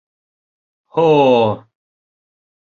—Һо-о! 0.95 1.29